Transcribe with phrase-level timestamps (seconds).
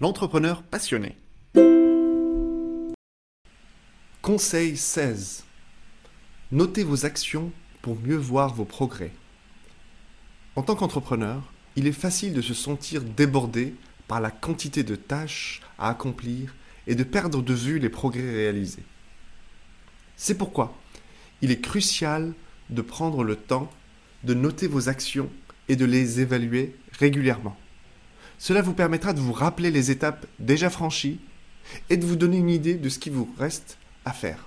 [0.00, 1.16] L'entrepreneur passionné.
[4.22, 5.44] Conseil 16.
[6.50, 9.12] Notez vos actions pour mieux voir vos progrès.
[10.56, 13.76] En tant qu'entrepreneur, il est facile de se sentir débordé
[14.08, 16.56] par la quantité de tâches à accomplir
[16.88, 18.82] et de perdre de vue les progrès réalisés.
[20.16, 20.76] C'est pourquoi
[21.40, 22.34] il est crucial
[22.68, 23.70] de prendre le temps
[24.24, 25.30] de noter vos actions
[25.68, 27.56] et de les évaluer régulièrement.
[28.38, 31.20] Cela vous permettra de vous rappeler les étapes déjà franchies
[31.90, 34.46] et de vous donner une idée de ce qui vous reste à faire.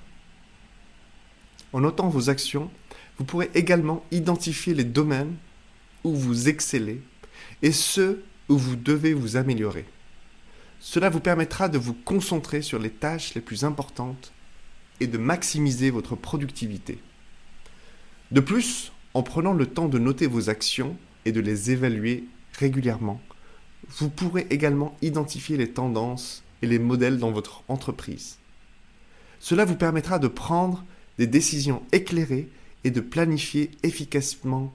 [1.74, 2.70] En notant vos actions,
[3.18, 5.36] vous pourrez également identifier les domaines
[6.04, 7.02] où vous excellez
[7.62, 9.86] et ceux où vous devez vous améliorer.
[10.80, 14.32] Cela vous permettra de vous concentrer sur les tâches les plus importantes
[15.00, 17.00] et de maximiser votre productivité.
[18.32, 20.96] De plus, en prenant le temps de noter vos actions
[21.26, 23.22] et de les évaluer régulièrement,
[23.90, 28.38] vous pourrez également identifier les tendances et les modèles dans votre entreprise.
[29.40, 30.84] Cela vous permettra de prendre
[31.18, 32.50] des décisions éclairées
[32.84, 34.74] et de planifier efficacement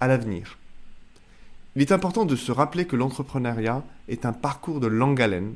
[0.00, 0.58] à l'avenir.
[1.76, 5.54] Il est important de se rappeler que l'entrepreneuriat est un parcours de longue haleine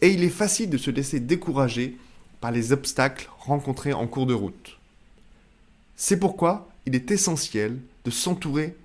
[0.00, 1.96] et il est facile de se laisser décourager
[2.40, 4.78] par les obstacles rencontrés en cours de route.
[5.94, 8.76] C'est pourquoi il est essentiel de s'entourer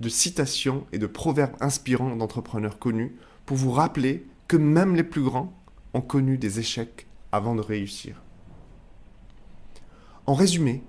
[0.00, 3.14] de citations et de proverbes inspirants d'entrepreneurs connus
[3.46, 5.52] pour vous rappeler que même les plus grands
[5.94, 8.22] ont connu des échecs avant de réussir.
[10.26, 10.82] En résumé,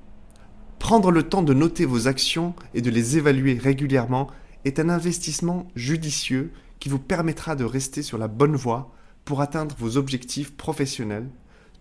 [0.79, 4.27] prendre le temps de noter vos actions et de les évaluer régulièrement
[4.63, 8.91] est un investissement judicieux qui vous permettra de rester sur la bonne voie
[9.23, 11.29] pour atteindre vos objectifs professionnels,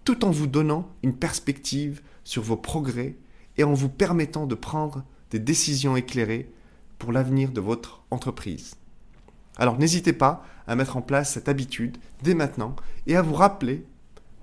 [0.04, 3.16] tout en vous donnant une perspective sur vos progrès
[3.56, 6.50] et en vous permettant de prendre des décisions éclairées
[7.12, 8.76] l'avenir de votre entreprise.
[9.56, 12.74] Alors n'hésitez pas à mettre en place cette habitude dès maintenant
[13.06, 13.84] et à vous rappeler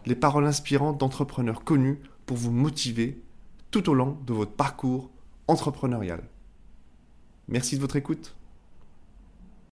[0.05, 3.21] les paroles inspirantes d'entrepreneurs connus pour vous motiver
[3.71, 5.09] tout au long de votre parcours
[5.47, 6.23] entrepreneurial.
[7.47, 8.35] Merci de votre écoute.